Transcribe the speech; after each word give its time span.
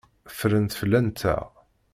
Ffrent 0.31 0.71
fell-anteɣ. 0.79 1.45